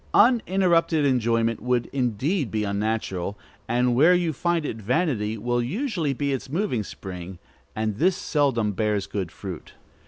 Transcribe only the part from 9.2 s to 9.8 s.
fruit.